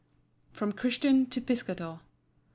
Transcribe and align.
From 0.51 0.71
Christian 0.73 1.27
to 1.27 1.39
Piscator. 1.39 1.99